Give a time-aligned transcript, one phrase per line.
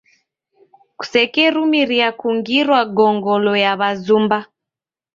[0.97, 4.39] Kusekerumiria kungirwa gongolo ya w'azumba.